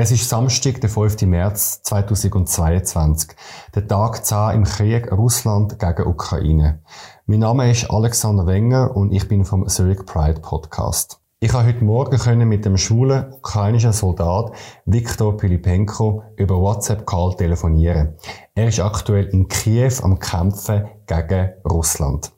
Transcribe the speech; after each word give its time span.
Es 0.00 0.12
ist 0.12 0.28
Samstag, 0.28 0.80
der 0.80 0.90
5. 0.90 1.22
März 1.22 1.82
2022, 1.82 3.30
der 3.74 3.88
Tag 3.88 4.24
10 4.24 4.50
im 4.52 4.62
Krieg 4.62 5.10
Russland 5.10 5.76
gegen 5.80 6.06
Ukraine. 6.06 6.78
Mein 7.26 7.40
Name 7.40 7.68
ist 7.68 7.90
Alexander 7.90 8.46
Wenger 8.46 8.94
und 8.94 9.10
ich 9.10 9.26
bin 9.26 9.44
vom 9.44 9.66
Zurich 9.66 10.06
Pride 10.06 10.38
Podcast. 10.40 11.18
Ich 11.40 11.52
habe 11.52 11.66
heute 11.66 11.82
Morgen 11.82 12.16
können 12.16 12.48
mit 12.48 12.64
dem 12.64 12.76
schwulen 12.76 13.32
ukrainischen 13.32 13.92
Soldat 13.92 14.52
Viktor 14.84 15.36
Pilipenko 15.36 16.22
über 16.36 16.60
WhatsApp-Call 16.60 17.34
telefonieren. 17.34 18.14
Er 18.54 18.68
ist 18.68 18.78
aktuell 18.78 19.24
in 19.24 19.48
Kiew 19.48 19.94
am 20.02 20.20
Kämpfen 20.20 20.86
gegen 21.08 21.54
Russland. 21.68 22.30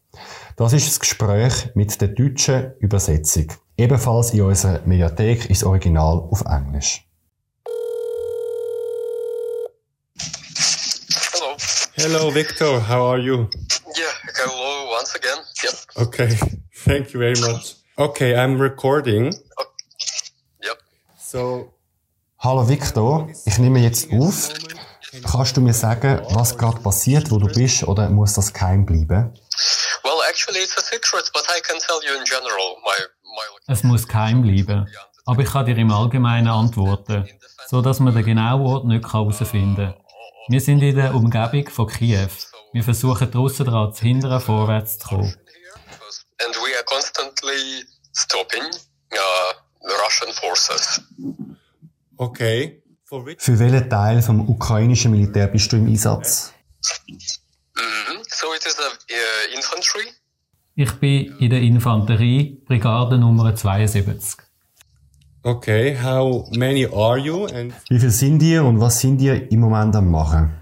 Das 0.57 0.73
ist 0.73 0.89
das 0.89 0.99
Gespräch 0.99 1.73
mit 1.75 2.01
der 2.01 2.09
deutschen 2.09 2.73
Übersetzung. 2.79 3.49
Ebenfalls 3.77 4.33
in 4.33 4.45
unserer 4.45 4.81
Mediathek 4.87 5.51
ist 5.51 5.61
das 5.61 5.69
Original 5.69 6.21
auf 6.21 6.43
Englisch. 6.47 7.07
Hello, 12.03 12.31
Victor. 12.31 12.81
How 12.81 13.03
are 13.13 13.19
you? 13.19 13.51
Yeah, 13.95 14.15
hello 14.37 14.91
once 14.91 15.15
again. 15.15 15.37
Yep. 15.63 15.75
Okay. 16.07 16.31
Thank 16.87 17.13
you 17.13 17.21
very 17.21 17.39
much. 17.41 17.75
Okay, 17.99 18.35
I'm 18.35 18.59
recording. 18.59 19.35
Yep. 20.65 20.79
So, 21.19 21.75
Hallo 22.39 22.67
Victor, 22.67 23.29
ich 23.45 23.59
nehme 23.59 23.81
jetzt 23.81 24.11
auf. 24.13 24.49
Kannst 25.31 25.59
du 25.59 25.61
mir 25.61 25.75
sagen, 25.75 26.23
was 26.31 26.57
gerade 26.57 26.81
passiert, 26.81 27.31
wo 27.31 27.39
du 27.39 27.49
bist, 27.49 27.83
oder 27.83 28.09
muss 28.09 28.33
das 28.33 28.51
geheim 28.51 28.87
bleiben? 28.87 29.35
Well, 30.03 30.21
actually, 30.27 30.61
it's 30.61 30.79
a 30.79 30.81
secret, 30.81 31.31
but 31.35 31.45
I 31.55 31.61
can 31.61 31.79
tell 31.81 32.01
you 32.03 32.19
in 32.19 32.25
general. 32.25 32.77
My 32.83 32.97
my. 33.25 33.75
Es 33.75 33.83
muss 33.83 34.09
geheim 34.09 34.41
bleiben. 34.41 34.89
Aber 35.27 35.43
ich 35.43 35.51
kann 35.51 35.67
dir 35.67 35.77
im 35.77 35.91
Allgemeinen 35.93 36.49
antworten, 36.49 37.29
so 37.69 37.83
dass 37.83 38.01
man 38.01 38.15
den 38.15 38.25
genauen 38.25 38.63
Ort 38.63 38.87
nicht 38.87 39.05
herausfinden 39.05 39.77
kann. 39.77 39.95
Wir 40.49 40.61
sind 40.61 40.83
in 40.83 40.97
der 40.97 41.15
Umgebung 41.15 41.69
von 41.69 41.87
Kiew. 41.87 42.29
Wir 42.73 42.83
versuchen 42.83 43.31
die 43.31 43.37
Russen 43.37 43.67
daran 43.67 43.93
zu 43.93 44.03
hindern, 44.03 44.41
vorwärts 44.41 44.99
zu 44.99 45.09
kommen. 45.09 45.35
And 46.43 46.57
we 46.57 46.75
are 46.75 46.85
constantly 46.85 47.85
stopping 48.17 48.63
uh, 48.65 49.53
the 49.83 49.95
Russian 50.05 50.33
forces. 50.35 51.03
okay. 52.17 52.83
Für 53.39 53.59
welchen 53.59 53.91
Teil 53.91 54.23
vom 54.23 54.49
ukrainischen 54.49 55.11
Militär 55.11 55.49
bist 55.49 55.73
du 55.73 55.77
im 55.77 55.87
Einsatz? 55.89 56.53
hmm 57.77 58.23
So 58.29 58.55
it 58.55 58.65
is 58.65 58.77
a 58.79 58.89
uh, 58.89 59.57
infantry. 59.57 60.13
Ich 60.77 60.93
bin 61.01 61.37
in 61.41 61.51
der 61.51 61.61
Infanterie, 61.61 62.63
Brigade 62.67 63.19
Nummer 63.19 63.55
72. 63.55 64.37
Okay, 65.43 65.97
how 65.97 66.47
many 66.55 66.85
are 66.87 67.19
you? 67.19 67.47
And 67.47 67.73
Wie 67.89 67.99
viel 67.99 68.11
sind 68.11 68.43
ihr 68.43 68.63
und 68.65 68.79
was 68.79 69.01
sind 69.01 69.21
ihr 69.23 69.51
im 69.51 69.61
Moment 69.61 69.97
am 69.97 70.11
machen? 70.11 70.53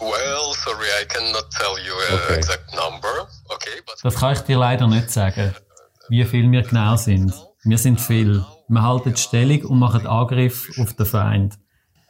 Well, 0.00 0.52
sorry, 0.64 0.88
I 1.00 1.04
cannot 1.06 1.46
tell 1.50 1.76
you 1.86 1.94
an 2.10 2.18
Okay. 2.24 2.38
exact 2.38 2.74
number. 2.74 3.28
Okay, 3.48 3.80
but 3.86 3.94
Das 4.02 4.16
kann 4.16 4.32
ich 4.32 4.40
dir 4.40 4.58
leider 4.58 4.88
nicht 4.88 5.10
sagen, 5.10 5.54
wie 6.08 6.24
viel 6.24 6.50
wir 6.50 6.62
genau 6.62 6.96
sind. 6.96 7.32
Wir 7.62 7.78
sind 7.78 8.00
viel. 8.00 8.44
Wir 8.68 8.82
halten 8.82 9.14
die 9.14 9.20
Stellung 9.20 9.62
und 9.66 9.78
machen 9.78 10.06
Angriff 10.06 10.68
auf 10.80 10.94
den 10.94 11.06
Feind. 11.06 11.54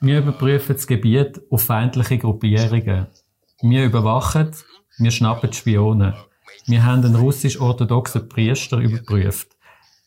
Wir 0.00 0.18
überprüfen 0.20 0.74
das 0.76 0.86
Gebiet 0.86 1.40
auf 1.50 1.62
feindliche 1.62 2.16
Gruppierungen. 2.18 3.08
Wir 3.60 3.84
überwachen, 3.84 4.52
wir 4.98 5.10
schnappen 5.10 5.50
die 5.50 5.56
Spione. 5.56 6.14
Wir 6.66 6.82
haben 6.84 7.04
einen 7.04 7.16
russisch-orthodoxen 7.16 8.28
Priester 8.28 8.78
überprüft. 8.78 9.48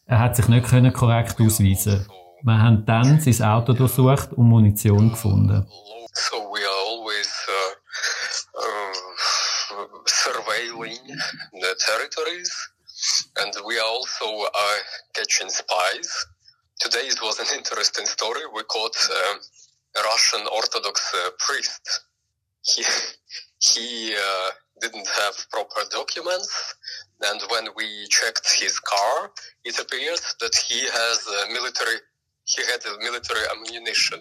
Er 0.09 0.17
hat 0.17 0.35
sich 0.35 0.47
nicht 0.47 0.67
können 0.67 0.91
korrekt 0.91 1.39
ausweisen. 1.39 2.09
Wir 2.41 2.57
haben 2.57 2.83
dann 2.83 3.21
sein 3.21 3.47
Auto 3.47 3.73
durchsucht 3.73 4.33
und 4.33 4.49
Munition 4.49 5.11
gefunden. 5.11 5.69
So 6.13 6.37
we 6.51 6.65
are 6.65 6.79
always 6.87 7.29
uh, 7.47 7.73
uh, 8.57 9.85
surveilling 10.07 10.97
the 11.53 11.75
territories, 11.85 12.51
and 13.35 13.53
we 13.67 13.79
are 13.79 13.87
also 13.87 14.45
uh, 14.45 14.79
catching 15.13 15.49
spies. 15.49 16.25
Today 16.79 17.05
it 17.05 17.21
was 17.21 17.39
an 17.39 17.55
interesting 17.55 18.07
story. 18.07 18.41
We 18.55 18.63
caught 18.63 18.97
um 19.11 19.39
a 19.95 20.01
Russian 20.01 20.47
Orthodox 20.47 21.13
uh, 21.13 21.29
priest. 21.37 22.01
He 22.63 22.83
he 23.59 24.15
uh, 24.15 24.49
didn't 24.81 25.07
have 25.07 25.35
proper 25.51 25.81
documents, 25.91 26.73
and 27.21 27.41
when 27.51 27.65
we 27.75 28.07
checked 28.07 28.47
his 28.61 28.79
car, 28.79 29.31
it 29.63 29.77
appears 29.79 30.21
that 30.39 30.55
he 30.55 30.79
has 30.87 31.27
uh, 31.27 31.51
military. 31.51 31.97
He 32.45 32.63
had 32.63 32.81
uh, 32.85 32.97
military 32.99 33.45
ammunition. 33.53 34.19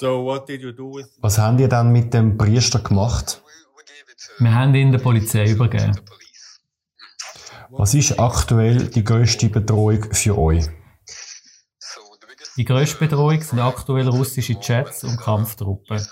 so, 0.00 0.22
what 0.22 0.46
did 0.46 0.62
you 0.62 0.72
do 0.72 0.88
with? 0.94 1.08
Was 1.20 1.38
haben 1.38 1.58
ihr 1.58 1.68
dann 1.68 1.92
mit 1.92 2.12
dem 2.14 2.36
Priester 2.36 2.80
gemacht? 2.80 3.42
Wir 4.38 4.54
haben 4.54 4.74
ihn 4.74 4.92
der 4.92 4.98
Polizei 4.98 5.44
übergeben. 5.50 5.98
Was 7.70 7.94
ist 7.94 8.18
aktuell 8.18 8.88
die 8.88 9.04
grösste 9.04 9.48
Bedrohung 9.48 10.12
für 10.12 10.36
euch? 10.36 10.66
Die 12.56 12.64
grösste 12.64 12.98
Bedrohung 12.98 13.40
sind 13.40 13.60
aktuell 13.60 14.08
russische 14.08 14.54
Jets 14.60 15.04
und 15.04 15.18
Kampftruppen. 15.18 16.04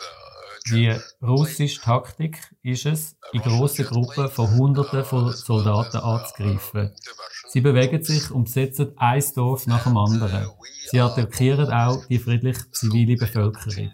Die 0.71 0.95
russische 1.23 1.81
Taktik 1.81 2.39
ist 2.63 2.87
es, 2.87 3.17
in 3.33 3.41
grossen 3.41 3.87
Gruppen 3.87 4.29
von 4.29 4.51
Hunderten 4.57 5.05
von 5.05 5.33
Soldaten 5.33 5.99
anzugreifen. 5.99 6.95
Sie 7.49 7.61
bewegen 7.61 8.03
sich 8.03 8.31
und 8.31 8.45
besetzen 8.45 8.93
ein 8.97 9.23
Dorf 9.35 9.67
nach 9.67 9.85
dem 9.85 9.97
anderen. 9.97 10.49
Sie 10.91 11.01
attackieren 11.01 11.71
auch 11.71 12.05
die 12.07 12.19
friedliche 12.19 12.71
zivile 12.71 13.17
Bevölkerung. 13.17 13.93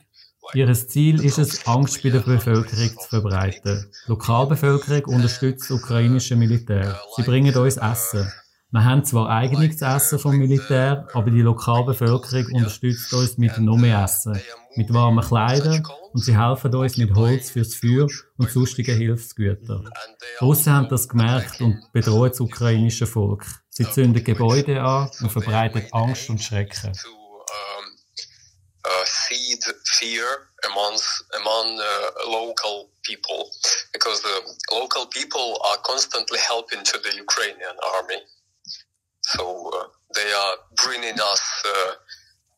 Ihr 0.53 0.73
Ziel 0.75 1.25
ist 1.25 1.39
es, 1.39 1.67
Angst 1.67 2.03
bei 2.03 2.11
der 2.11 2.21
Bevölkerung 2.21 2.91
zu 2.99 3.09
verbreiten. 3.09 3.91
Die 4.06 4.11
Lokalbevölkerung 4.11 5.15
unterstützt 5.15 5.71
das 5.71 5.79
ukrainische 5.79 6.37
Militär. 6.37 7.01
Sie 7.17 7.23
bringen 7.23 7.56
uns 7.56 7.77
Essen. 7.77 8.31
Wir 8.71 8.85
haben 8.85 9.05
zwar 9.05 9.31
eigenes 9.31 9.81
Essen 9.81 10.19
vom 10.19 10.37
Militär, 10.37 11.06
aber 11.15 11.31
die 11.31 11.43
Lokalbevölkerung 11.43 12.47
unterstützt 12.53 13.12
uns 13.15 13.39
mit 13.39 13.56
noch 13.59 13.77
mehr 13.77 14.03
Essen, 14.03 14.39
mit 14.77 14.93
warmen 14.93 15.25
Kleidern 15.25 15.87
und 16.12 16.25
sie 16.25 16.37
helfen 16.39 16.75
uns 16.75 16.97
mit 16.97 17.15
Holz 17.15 17.51
fürs 17.51 17.75
Feuer 17.75 18.09
und 18.37 18.51
sonstigen 18.51 18.97
Hilfsgütern. 18.97 19.89
Russen 20.41 20.73
haben 20.73 20.89
das 20.89 21.09
gemerkt 21.09 21.61
und 21.61 21.93
bedrohen 21.93 22.31
das 22.31 22.41
ukrainische 22.41 23.07
Volk. 23.07 23.45
Sie 23.71 23.89
zünden 23.91 24.23
Gebäude 24.23 24.81
an 24.83 25.11
und 25.21 25.31
verbreiten 25.31 25.87
Angst 25.93 26.31
und 26.31 26.43
Schrecken. 26.43 26.93
uh, 28.87 29.05
fear 29.99 30.27
amongst 30.71 31.25
among 31.41 31.81
uh, 31.81 32.31
local 32.31 32.91
people 33.03 33.51
because 33.93 34.23
the 34.23 34.41
local 34.73 35.06
people 35.06 35.59
are 35.69 35.79
constantly 35.85 36.39
helping 36.39 36.83
to 36.85 36.99
the 36.99 37.17
Ukrainian 37.17 37.77
army. 37.97 38.21
So 39.23 39.71
uh, 39.73 39.85
they 40.15 40.31
are 40.33 40.56
bringing 40.85 41.19
us 41.19 41.43
uh, 41.65 41.93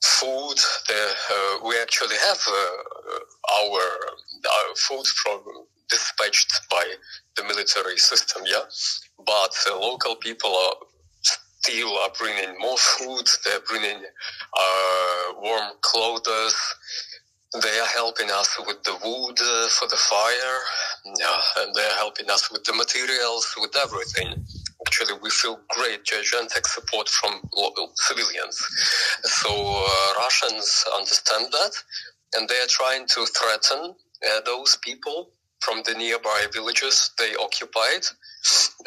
food. 0.02 0.56
They, 0.88 1.12
uh, 1.30 1.66
we 1.66 1.80
actually 1.80 2.16
have 2.16 2.40
uh, 2.48 3.62
our, 3.62 3.80
our 3.80 4.74
food 4.76 5.06
from 5.06 5.40
dispatched 5.88 6.52
by 6.70 6.84
the 7.36 7.44
military 7.44 7.96
system, 7.96 8.42
yeah. 8.46 8.64
But 9.24 9.54
uh, 9.70 9.78
local 9.78 10.16
people 10.16 10.54
are 10.54 10.74
still 11.22 11.96
are 11.98 12.10
bringing 12.18 12.58
more 12.58 12.76
food. 12.76 13.28
They're 13.44 13.60
bringing 13.68 14.02
uh, 14.58 15.32
warm 15.40 15.72
clothes. 15.80 16.54
They 17.62 17.78
are 17.78 17.86
helping 17.86 18.30
us 18.30 18.58
with 18.66 18.82
the 18.84 18.92
wood 19.04 19.38
uh, 19.40 19.68
for 19.68 19.88
the 19.88 19.96
fire. 19.96 20.58
Yeah, 21.18 21.40
and 21.58 21.74
they're 21.74 21.96
helping 21.96 22.30
us 22.30 22.50
with 22.52 22.64
the 22.64 22.74
materials, 22.74 23.54
with 23.60 23.74
everything. 23.76 24.44
Actually, 24.86 25.18
we 25.20 25.30
feel 25.30 25.58
great, 25.68 26.04
gigantic 26.04 26.64
support 26.66 27.08
from 27.08 27.40
local 27.54 27.90
civilians. 27.96 28.56
So 29.24 29.50
uh, 29.50 30.20
Russians 30.22 30.84
understand 30.96 31.46
that, 31.50 31.72
and 32.34 32.48
they 32.48 32.54
are 32.54 32.68
trying 32.68 33.06
to 33.08 33.26
threaten 33.26 33.94
uh, 33.94 34.40
those 34.46 34.78
people 34.82 35.32
from 35.58 35.82
the 35.86 35.94
nearby 35.94 36.46
villages 36.52 37.10
they 37.18 37.34
occupied, 37.34 38.04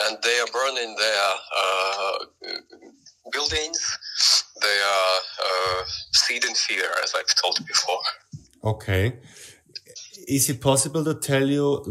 and 0.06 0.18
they 0.24 0.40
are 0.40 0.48
burning 0.54 0.96
their 0.96 1.30
uh, 1.62 2.18
buildings. 3.34 3.98
They 4.62 4.80
are 4.80 5.19
uh, 5.48 5.84
seeding 6.13 6.56
fear, 6.56 6.90
as 7.04 7.13
I've 7.13 7.36
told 7.42 7.60
before. 7.68 8.04
Okay. 8.63 9.18
Is 10.30 10.48
it 10.48 10.62
possible 10.62 11.04
to 11.06 11.16
tell 11.16 11.50
you 11.50 11.84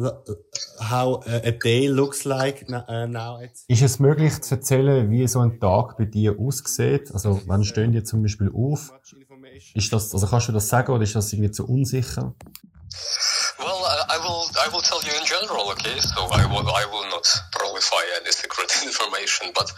how 0.81 1.21
a 1.27 1.49
a 1.49 1.51
day 1.51 1.89
looks 1.89 2.25
like 2.25 2.65
uh, 2.71 3.07
now? 3.07 3.41
Ist 3.67 3.83
es 3.83 3.99
möglich 3.99 4.41
zu 4.43 4.55
erzählen, 4.55 5.11
wie 5.11 5.27
so 5.27 5.41
ein 5.41 5.59
Tag 5.59 5.97
bei 5.99 6.05
dir 6.05 6.39
aussieht? 6.39 7.11
Also, 7.13 7.41
wann 7.47 7.65
stehen 7.65 7.91
die 7.91 8.05
zum 8.05 8.23
Beispiel 8.23 8.53
auf? 8.55 8.93
Ist 9.75 9.93
das, 9.93 10.15
also 10.15 10.27
kannst 10.29 10.47
du 10.47 10.53
das 10.53 10.69
sagen 10.69 10.93
oder 10.93 11.03
ist 11.03 11.17
das 11.17 11.33
irgendwie 11.33 11.51
zu 11.51 11.67
unsicher? 11.67 12.37
Well, 13.59 13.83
will. 14.29 14.45
I 14.65 14.67
will 14.73 14.83
tell 14.83 15.03
you 15.07 15.15
in 15.21 15.25
general. 15.25 15.71
Okay, 15.73 15.99
so 16.01 16.21
I 16.41 16.45
will. 16.53 16.69
I 16.83 16.85
will 16.93 17.07
not 17.15 17.27
prolify 17.57 18.03
any 18.21 18.33
secret 18.33 18.71
information. 18.89 19.53
But 19.55 19.69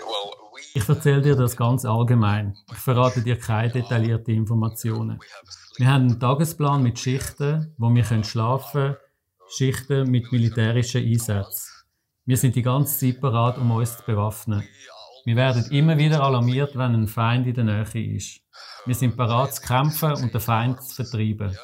well, 0.00 0.28
we 0.54 0.60
Ich 0.74 0.88
erzähle 0.88 1.22
dir 1.22 1.36
das 1.36 1.56
ganz 1.56 1.84
allgemein. 1.84 2.56
Ich 2.72 2.78
verrate 2.78 3.22
dir 3.22 3.38
keine 3.38 3.72
detaillierten 3.72 4.34
Informationen. 4.34 5.18
Wir 5.78 5.86
haben 5.86 6.08
einen 6.08 6.20
Tagesplan 6.20 6.82
mit 6.82 6.98
Schichten, 6.98 7.74
wo 7.78 7.88
wir 7.94 8.04
schlafen 8.04 8.72
können, 8.72 8.96
Schichten 9.56 10.10
mit 10.10 10.30
militärischen 10.32 11.04
Einsätzen. 11.04 11.70
Wir 12.26 12.36
sind 12.36 12.54
die 12.54 12.62
ganze 12.62 12.98
Zeit 12.98 13.20
bereit, 13.20 13.58
um 13.58 13.70
uns 13.70 13.96
zu 13.96 14.04
bewaffnen. 14.04 14.68
Wir 15.24 15.36
werden 15.36 15.64
immer 15.70 15.96
wieder 15.98 16.22
alarmiert, 16.22 16.76
wenn 16.76 16.94
ein 16.94 17.08
Feind 17.08 17.46
in 17.46 17.54
der 17.54 17.64
Nähe 17.64 18.16
ist. 18.16 18.40
Wir 18.86 18.94
sind 18.94 19.16
bereit 19.16 19.54
zu 19.54 19.62
kämpfen 19.62 20.12
und 20.12 20.32
den 20.32 20.40
Feind 20.40 20.82
zu 20.82 20.94
vertreiben. 21.02 21.56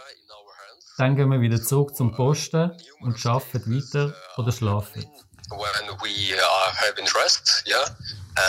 Dann 0.99 1.15
gehen 1.15 1.31
wir 1.31 1.41
wieder 1.43 1.63
zurück 1.63 1.95
zum 1.95 2.15
Posten 2.15 2.73
und 3.01 3.27
arbeiten 3.27 3.63
weiter 3.67 4.15
oder 4.39 4.51
schlafen. 4.51 5.05
When 5.51 5.89
we 6.03 6.35
uh, 6.35 6.73
have 6.75 6.99
interest, 6.99 7.63
yeah, 7.67 7.85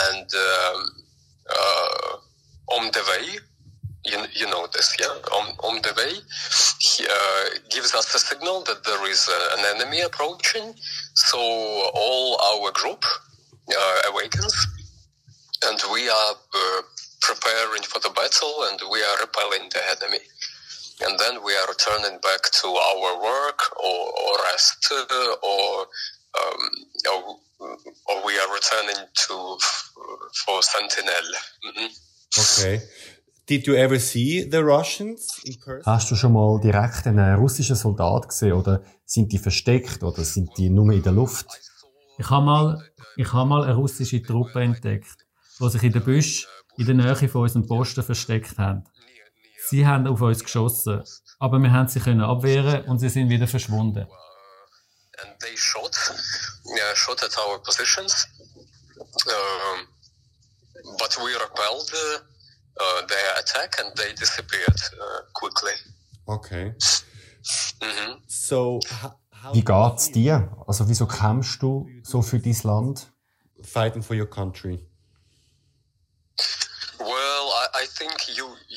and 0.08 0.26
uh, 0.34 0.78
uh, 1.50 2.16
on 2.74 2.90
the 2.92 3.00
way, 3.06 3.38
you, 4.04 4.18
you 4.32 4.46
know 4.46 4.66
this, 4.68 4.96
yeah, 4.98 5.12
on, 5.30 5.54
on 5.62 5.80
the 5.82 5.94
way, 5.94 6.14
he 6.78 7.04
uh, 7.06 7.58
gives 7.68 7.94
us 7.94 8.14
a 8.14 8.18
signal 8.18 8.64
that 8.64 8.82
there 8.82 9.06
is 9.08 9.28
uh, 9.28 9.58
an 9.58 9.76
enemy 9.76 10.00
approaching. 10.00 10.74
So 11.14 11.38
all 11.38 12.40
our 12.40 12.72
group 12.72 13.04
uh, 13.70 14.10
awakens, 14.10 14.56
and 15.64 15.78
we 15.92 16.08
are 16.08 16.34
preparing 17.20 17.82
for 17.82 18.00
the 18.00 18.10
battle, 18.10 18.64
and 18.70 18.80
we 18.90 19.02
are 19.02 19.18
repelling 19.20 19.68
the 19.70 19.82
enemy. 19.96 20.24
And 21.06 21.18
then 21.18 21.34
we 21.44 21.52
are 21.54 21.68
returning 21.68 22.18
back 22.20 22.42
to 22.60 22.68
our 22.68 23.10
work 23.22 23.60
or, 23.76 24.02
or 24.24 24.34
rest, 24.50 24.90
uh, 24.90 25.46
or, 25.46 25.86
um, 26.40 26.60
or, 27.12 27.38
or 28.08 28.26
we 28.26 28.34
are 28.38 28.50
returning 28.52 29.06
to 29.26 29.58
for 30.44 30.62
Sentinel. 30.62 31.28
Mhm. 31.64 31.88
Okay. 32.38 32.82
Did 33.46 33.66
you 33.66 33.76
ever 33.76 33.98
see 33.98 34.42
the 34.50 34.62
Russians 34.62 35.40
in 35.44 35.58
person? 35.58 35.84
Hast 35.86 36.10
du 36.10 36.16
schon 36.16 36.32
mal 36.32 36.60
direkt 36.60 37.06
einen 37.06 37.36
russischen 37.36 37.76
Soldat 37.76 38.28
gesehen 38.28 38.52
oder 38.52 38.82
sind 39.06 39.32
die 39.32 39.38
versteckt 39.38 40.02
oder 40.02 40.22
sind 40.24 40.50
die 40.58 40.68
nur 40.68 40.92
in 40.92 41.02
der 41.02 41.12
Luft? 41.12 41.46
Ich 42.18 42.28
habe 42.28 42.44
mal, 42.44 42.90
ich 43.16 43.32
habe 43.32 43.48
mal 43.48 43.62
eine 43.62 43.74
russische 43.74 44.22
Truppe 44.22 44.60
entdeckt, 44.60 45.16
die 45.60 45.70
sich 45.70 45.82
in 45.82 45.92
den 45.92 46.04
Büsch 46.04 46.46
in 46.76 46.86
der 46.86 46.94
Nähe 46.94 47.28
von 47.28 47.42
unserem 47.42 47.66
Posten 47.66 48.02
versteckt 48.02 48.58
haben. 48.58 48.84
Sie 49.70 49.86
haben 49.86 50.06
auf 50.06 50.20
uns 50.20 50.42
geschossen, 50.42 51.02
aber 51.38 51.58
wir 51.58 51.72
haben 51.72 51.88
sie 51.88 52.00
können 52.00 52.22
abwehren 52.22 52.84
und 52.86 52.98
sie 52.98 53.08
sind 53.08 53.28
wieder 53.28 53.46
verschwunden. 53.46 54.06
and 55.20 55.40
they 55.40 55.56
shot, 55.56 55.96
yeah, 56.76 56.94
shot 56.94 57.22
at 57.24 57.36
our 57.38 57.58
positions. 57.58 58.26
Um, 59.26 59.86
but 60.98 61.16
we 61.24 61.32
repelled 61.34 61.90
uh, 61.92 62.18
uh, 62.80 63.06
their 63.06 63.30
attack 63.40 63.74
and 63.80 63.96
they 63.96 64.12
disappeared 64.14 64.80
uh, 65.00 65.20
quickly. 65.34 65.72
Okay. 66.28 66.72
hmm 67.82 68.12
So, 68.28 68.78
Wie 69.52 69.64
geht's 69.64 70.10
dir? 70.12 70.50
Also 70.66 70.88
wieso 70.88 71.06
kämpfst 71.06 71.62
du 71.62 71.88
so 72.04 72.22
für 72.22 72.38
dein 72.38 72.56
Land? 72.62 73.12
fighting 73.62 74.02
for 74.02 74.14
your 74.16 74.26
country? 74.30 74.87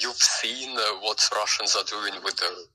You've 0.01 0.15
seen 0.15 0.75
what 1.01 1.30
Russians 1.36 1.75
are 1.75 1.83
doing 1.83 2.13
with 2.24 2.36
the 2.38 2.68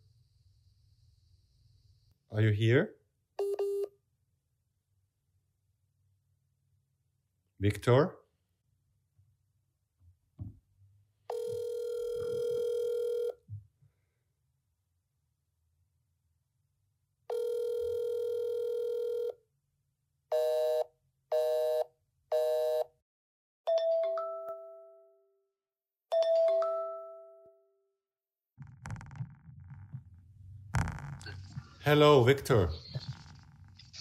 Are 2.33 2.41
you 2.41 2.51
here? 2.51 2.91
Victor? 7.61 8.17
Hello, 31.87 32.25
Victor. 32.25 32.69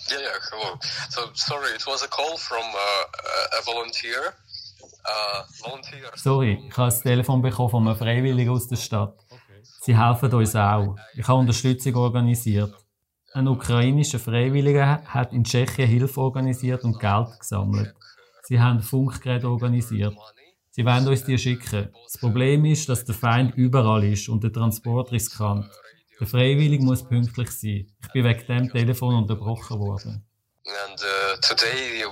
yeah 0.10 0.20
yeah 0.20 0.40
hello. 0.50 0.80
So 1.10 1.22
sorry, 1.36 1.70
it 1.76 1.86
was 1.86 2.02
a 2.02 2.08
call 2.08 2.36
from 2.36 2.66
uh, 2.74 2.80
a 2.80 3.60
a 3.60 3.62
volunteer. 3.64 4.34
Uh, 5.06 5.44
volunteer. 5.64 6.10
Sorry, 6.16 6.54
ich 6.68 6.76
habe 6.78 6.92
ein 6.92 7.02
Telefon 7.04 7.44
bekommen 7.44 7.70
von 7.70 7.88
einem 7.88 7.96
Freiwilligen 7.96 8.50
aus 8.50 8.68
der 8.68 8.78
Stadt. 8.78 9.14
Sie 9.82 9.96
helfen 9.96 10.34
uns 10.34 10.56
auch. 10.56 10.96
Ich 11.14 11.28
habe 11.28 11.38
Unterstützung 11.40 11.96
organisiert. 11.96 12.74
Ein 13.34 13.48
ukrainischer 13.48 14.18
Freiwilliger 14.18 15.04
hat 15.06 15.32
in 15.32 15.44
Tschechien 15.44 15.88
Hilfe 15.88 16.20
organisiert 16.22 16.84
und 16.84 17.00
Geld 17.00 17.40
gesammelt. 17.40 17.94
Sie 18.48 18.60
haben 18.60 18.82
Funkgeräte 18.82 19.48
organisiert. 19.48 20.16
Sie 20.72 20.84
wollen 20.84 21.08
uns 21.08 21.24
die 21.24 21.38
schicken. 21.38 21.90
Das 22.04 22.18
Problem 22.20 22.66
ist, 22.66 22.90
dass 22.90 23.06
der 23.06 23.14
Feind 23.14 23.54
überall 23.56 24.04
ist 24.06 24.28
und 24.28 24.44
der 24.44 24.52
Transport 24.52 25.12
riskant. 25.12 25.70
Der 26.20 26.28
Freiwillige 26.28 26.84
muss 26.84 27.08
pünktlich 27.08 27.52
sein. 27.52 27.88
Ich 28.02 28.12
bin 28.14 28.24
wegen 28.24 28.48
dem 28.48 28.72
Telefon 28.72 29.16
unterbrochen 29.16 29.80
worden. 29.80 30.26
and 30.68 31.00
uh, 31.00 31.36
today 31.42 32.02
uh, 32.04 32.10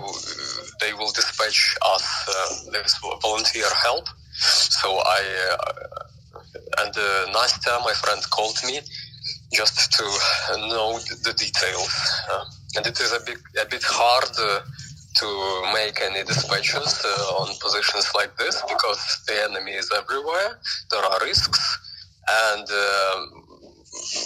they 0.79 0.93
will 0.93 1.11
dispatch 1.11 1.75
us 1.95 2.05
uh, 2.29 2.71
this 2.71 2.95
volunteer 3.21 3.67
help. 3.81 4.07
So 4.33 4.99
I 4.99 5.21
uh, 5.51 6.81
and 6.81 6.95
uh, 6.95 7.47
time 7.65 7.83
my 7.83 7.93
friend 7.93 8.21
called 8.29 8.59
me 8.65 8.79
just 9.51 9.91
to 9.93 10.03
know 10.69 10.99
the 11.23 11.33
details, 11.33 12.21
uh, 12.31 12.45
and 12.75 12.85
it 12.85 12.99
is 12.99 13.11
a 13.13 13.19
bit 13.25 13.39
a 13.61 13.65
bit 13.65 13.83
hard. 13.83 14.29
Uh, 14.37 14.61
to 15.15 15.61
make 15.75 16.01
any 16.01 16.23
dispatches 16.23 17.05
uh, 17.05 17.37
on 17.37 17.47
positions 17.59 18.09
like 18.15 18.35
this 18.37 18.59
because 18.67 19.21
the 19.27 19.43
enemy 19.43 19.73
is 19.73 19.91
everywhere. 19.95 20.59
There 20.89 21.05
are 21.05 21.19
risks, 21.21 21.61
and 22.27 22.67
um, 22.67 23.42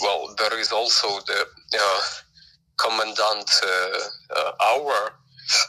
well, 0.03 0.33
there 0.37 0.59
is 0.59 0.71
also 0.71 1.07
the 1.25 1.45
uh, 1.73 2.01
commandant 2.77 3.49
uh, 3.63 4.37
uh, 4.37 4.51
hour. 4.63 5.13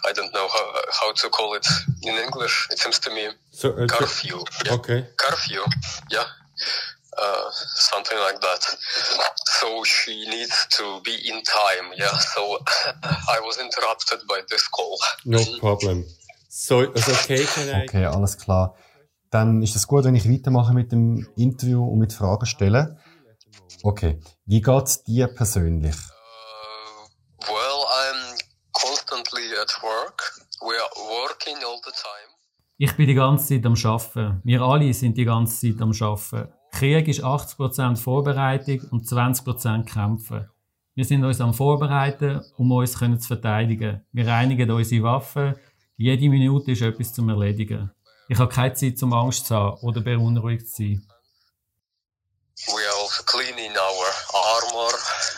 I 0.05 0.13
don't 0.13 0.33
know 0.35 0.49
how, 0.49 0.67
how 1.01 1.13
to 1.13 1.29
call 1.31 1.55
it 1.55 1.67
in 2.03 2.15
English. 2.15 2.69
It 2.73 2.79
seems 2.79 2.99
to 3.01 3.11
me 3.11 3.29
So, 3.53 3.71
uh, 3.71 3.87
curfew. 3.87 4.39
Yeah, 4.67 4.75
Okay. 4.75 5.07
curfew. 5.17 5.63
Yeah, 6.11 6.27
uh, 7.17 7.51
something 7.77 8.19
like 8.19 8.41
that. 8.41 8.63
So 9.61 9.85
she 9.85 10.27
needs 10.29 10.67
to 10.79 11.01
be 11.05 11.15
in 11.31 11.43
time. 11.43 11.93
Yeah. 11.97 12.17
So 12.35 12.59
I 13.37 13.41
was 13.41 13.59
interrupted 13.59 14.27
by 14.29 14.41
this 14.51 14.67
call. 14.69 14.99
No 15.25 15.39
problem. 15.61 16.05
So, 16.49 16.81
it's 16.81 17.09
okay, 17.09 17.45
can 17.45 17.69
I? 17.69 17.85
Okay, 17.85 18.05
alles 18.05 18.37
klar. 18.37 18.75
Dann 19.31 19.63
ist 19.63 19.77
es 19.77 19.87
gut, 19.87 20.05
wenn 20.05 20.15
ich 20.17 20.29
weitermache 20.29 20.73
mit 20.73 20.91
dem 20.91 21.29
Interview 21.37 21.85
und 21.87 21.99
mit 21.99 22.13
Fragen 22.13 22.47
stellen. 22.47 22.99
Okay, 23.83 24.21
wie 24.47 24.61
geht's 24.61 25.05
dir 25.05 25.29
persönlich? 25.29 25.95
Uh, 25.95 27.47
well, 27.47 27.85
I'm 27.87 28.39
constantly 28.73 29.57
at 29.61 29.73
work. 29.83 30.21
We 30.61 30.75
are 30.75 30.91
working 30.97 31.57
all 31.65 31.81
the 31.85 31.93
time. 31.93 32.39
Ich 32.77 32.97
bin 32.97 33.07
die 33.07 33.15
ganze 33.15 33.55
Zeit 33.55 33.67
am 33.67 33.75
Arbeiten. 33.75 34.41
Wir 34.45 34.63
alle 34.63 34.93
sind 34.93 35.17
die 35.17 35.25
ganze 35.25 35.73
Zeit 35.73 35.81
am 35.81 35.93
Arbeiten. 35.93 36.53
Krieg 36.73 37.09
ist 37.09 37.23
80% 37.23 37.97
Vorbereitung 37.97 38.81
und 38.91 39.07
20% 39.07 39.85
Kämpfen. 39.85 40.49
Wir 40.95 41.05
sind 41.05 41.25
uns 41.25 41.41
am 41.41 41.55
Vorbereiten, 41.55 42.41
um 42.57 42.73
uns 42.73 42.99
können 42.99 43.21
zu 43.21 43.29
verteidigen. 43.29 44.05
Wir 44.13 44.27
reinigen 44.27 44.71
unsere 44.71 45.05
Waffen. 45.05 45.55
Jede 45.97 46.29
Minute 46.29 46.73
ist 46.73 46.83
etwas 46.83 47.13
zum 47.13 47.29
Erledigen. 47.29 47.93
Ich 48.29 48.39
habe 48.39 48.53
keine 48.53 48.75
Zeit 48.75 48.99
zum 48.99 49.13
Angst 49.13 49.47
zu 49.47 49.55
haben 49.55 49.79
oder 49.83 50.01
beunruhigt 50.01 50.69
zu 50.69 50.83
sein. 50.83 51.07
Cleaning 53.27 53.73
our 53.77 54.07
armor 54.35 54.93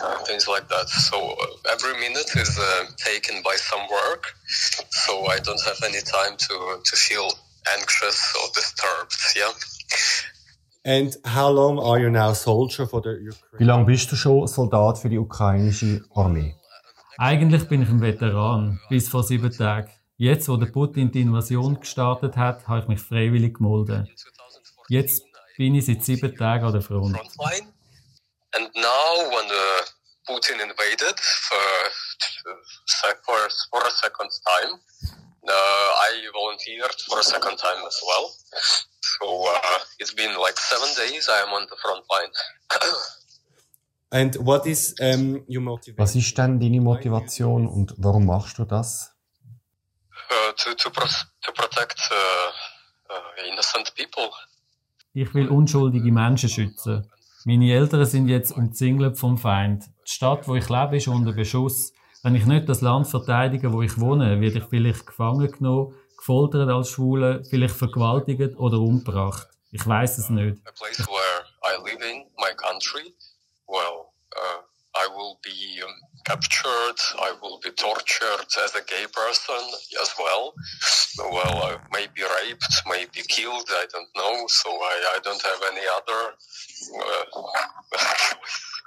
and 0.04 0.26
things 0.26 0.46
like 0.48 0.68
that. 0.68 0.88
So 0.88 1.16
uh, 1.16 1.72
every 1.72 1.94
minute 2.00 2.30
is 2.36 2.58
uh, 2.58 2.86
taken 2.96 3.42
by 3.42 3.56
some 3.56 3.82
work. 3.90 4.34
So 4.90 5.26
I 5.26 5.38
don't 5.38 5.62
have 5.64 5.80
any 5.84 6.02
time 6.02 6.36
to 6.48 6.56
to 6.88 6.96
feel 6.96 7.28
anxious 7.76 8.18
or 8.38 8.48
disturbed. 8.54 9.16
Yeah. 9.36 9.52
And 10.84 11.14
how 11.24 11.50
long 11.50 11.78
are 11.78 11.98
you 11.98 12.10
now 12.10 12.32
soldier 12.32 12.86
for 12.86 13.00
the 13.02 13.10
Wie 13.20 13.28
Ukraine? 13.28 13.66
lange 13.66 13.84
bist 13.84 14.10
du 14.10 14.16
schon 14.16 14.46
Soldat 14.46 14.98
für 14.98 15.10
die 15.10 15.18
ukrainische 15.18 16.02
Armee? 16.14 16.54
Eigentlich 17.18 17.68
bin 17.68 17.82
ich 17.82 17.88
ein 17.90 18.00
Veteran, 18.00 18.80
bis 18.88 19.08
vor 19.10 19.22
sieben 19.22 19.52
Tagen. 19.52 19.90
Jetzt, 20.16 20.48
wo 20.48 20.56
der 20.56 20.66
Putin 20.72 21.10
die 21.12 21.20
Invasion 21.20 21.78
gestartet 21.80 22.36
hat, 22.36 22.66
habe 22.66 22.80
ich 22.80 22.88
mich 22.88 23.00
freiwillig 23.00 23.54
gemeldet. 23.58 24.08
Jetzt 24.88 25.22
bin 25.58 25.74
ich 25.74 25.84
seit 25.86 26.02
sieben 26.02 26.34
Tagen 26.34 26.64
an 26.64 26.72
der 26.72 26.80
Front. 26.80 27.16
Frontline. 27.16 27.68
And 28.56 28.68
now 28.74 29.10
when 29.34 29.46
uh, 29.50 30.29
Putin 30.40 30.60
invaded 30.62 31.16
for, 31.20 31.68
for, 33.24 33.38
for 33.70 33.80
a 33.86 33.90
second 33.90 34.30
time, 34.48 34.72
uh, 35.48 35.52
I 35.52 36.10
volunteered 36.32 36.94
for 37.08 37.18
a 37.20 37.22
second 37.22 37.56
time 37.56 37.84
as 37.86 38.00
well. 38.06 38.30
So 39.00 39.46
uh, 39.48 39.78
it's 39.98 40.14
been 40.14 40.34
like 40.38 40.56
seven 40.58 40.88
days 40.96 41.28
I 41.28 41.42
am 41.42 41.52
on 41.52 41.66
the 41.68 41.76
front 41.82 42.04
line. 42.10 42.32
And 44.12 44.34
what 44.44 44.66
is 44.66 44.96
um, 45.00 45.44
your 45.46 45.62
motivation? 45.62 45.98
Was 45.98 46.16
ist 46.16 46.36
denn 46.36 46.58
deine 46.58 46.80
Motivation 46.80 47.68
und 47.68 47.94
warum 47.98 48.26
machst 48.26 48.58
du 48.58 48.64
das? 48.64 49.12
Uh, 50.28 50.52
to, 50.56 50.74
to, 50.74 50.90
pro 50.90 51.06
to 51.06 51.52
protect 51.52 52.00
uh, 52.10 52.50
uh, 53.14 53.48
innocent 53.48 53.94
people. 53.94 54.30
Ich 55.14 55.32
will 55.32 55.48
unschuldige 55.48 56.10
Menschen 56.10 56.48
schützen. 56.48 57.08
Meine 57.44 57.72
Eltern 57.72 58.04
sind 58.04 58.26
jetzt 58.26 58.50
umzingelt 58.50 59.16
vom 59.16 59.38
Feind. 59.38 59.84
Die 60.10 60.16
Stadt, 60.16 60.48
wo 60.48 60.56
ich 60.56 60.68
lebe, 60.68 60.96
ist 60.96 61.06
unter 61.06 61.32
Beschuss. 61.32 61.92
Wenn 62.24 62.34
ich 62.34 62.44
nicht 62.44 62.68
das 62.68 62.80
Land 62.80 63.06
verteidige, 63.06 63.72
wo 63.72 63.80
ich 63.80 64.00
wohne, 64.00 64.40
werde 64.40 64.58
ich 64.58 64.64
vielleicht 64.64 65.06
gefangen 65.06 65.48
genommen, 65.52 65.94
gefoltert 66.18 66.68
als 66.68 66.90
Schwule, 66.90 67.44
vielleicht 67.48 67.76
vergewaltigt 67.76 68.56
oder 68.56 68.78
umgebracht. 68.78 69.46
Ich 69.70 69.86
weiß 69.86 70.18
es 70.18 70.28
nicht. 70.28 70.66
A 70.66 70.72
place 70.72 70.98
where 71.06 71.44
I 71.62 71.76
live 71.84 72.02
in, 72.02 72.26
my 72.38 72.52
country, 72.56 73.14
well, 73.68 74.12
uh, 74.34 74.62
I 74.96 75.06
will 75.14 75.38
be 75.44 75.80
um, 75.80 75.94
captured, 76.24 76.98
I 77.20 77.30
will 77.40 77.60
be 77.62 77.70
tortured 77.70 78.48
as 78.64 78.74
a 78.74 78.82
gay 78.82 79.06
person 79.06 79.62
as 80.02 80.12
well. 80.18 80.52
Well, 81.18 81.62
I 81.62 81.78
may 81.92 82.08
be 82.08 82.22
raped, 82.22 82.82
may 82.88 83.06
be 83.14 83.22
killed, 83.22 83.68
I 83.70 83.86
don't 83.92 84.10
know, 84.16 84.48
so 84.48 84.70
I, 84.70 85.14
I 85.14 85.18
don't 85.22 85.40
have 85.40 85.62
any 85.70 85.86
other 85.86 86.34
uh. 86.98 87.96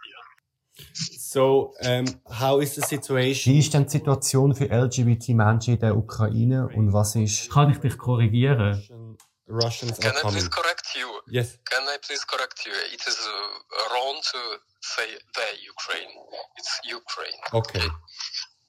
So, 1.33 1.73
um, 1.81 2.05
how 2.29 2.61
is 2.61 2.75
the 2.75 2.81
situation? 2.81 3.55
Wie 3.55 3.57
ist 3.57 3.73
denn 3.73 3.85
die 3.85 3.89
Situation 3.89 4.53
für 4.53 4.65
LGBT-Menschen 4.65 5.73
in 5.73 5.79
der 5.79 5.97
Ukraine 5.97 6.67
und 6.67 6.93
was 6.93 7.15
ist... 7.15 7.49
Kann 7.49 7.71
ich 7.71 7.79
dich 7.79 7.97
korrigieren? 7.97 9.17
Russians 9.47 9.99
Can 9.99 10.13
I 10.15 10.21
please 10.29 10.47
correct 10.47 10.95
you? 10.95 11.07
Yes. 11.25 11.57
Can 11.65 11.83
I 11.85 11.97
please 12.05 12.23
correct 12.27 12.63
you? 12.67 12.71
It 12.93 13.01
is 13.07 13.17
uh, 13.25 13.93
wrong 13.93 14.21
to 14.31 14.37
say 14.81 15.07
the 15.33 15.47
Ukraine. 15.73 16.11
It's 16.55 16.79
Ukraine. 16.85 17.41
Okay. 17.51 17.89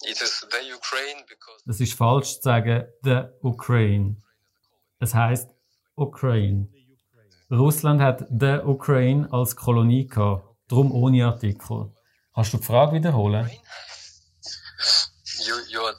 It 0.06 0.22
is 0.22 0.46
the 0.50 0.62
Ukraine 0.74 1.22
because 1.28 1.62
Es 1.68 1.80
ist 1.80 1.92
falsch 1.92 2.36
zu 2.36 2.42
sagen, 2.44 2.86
the 3.02 3.24
Ukraine. 3.42 4.16
Es 5.00 5.14
heißt 5.14 5.50
Ukraine. 5.96 6.68
Russland 7.50 8.00
hat 8.00 8.24
the 8.30 8.60
Ukraine 8.64 9.30
als 9.30 9.54
Kolonie 9.54 10.06
gehabt, 10.06 10.48
darum 10.68 10.92
ohne 10.92 11.26
Artikel. 11.26 11.94
Kannst 12.34 12.52
du 12.52 12.58
die 12.58 12.64
Frage 12.64 12.92
wiederholen? 12.92 13.48
you 15.46 15.54
you 15.68 15.80
are. 15.80 15.94